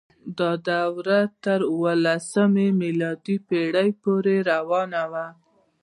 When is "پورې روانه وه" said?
4.03-5.27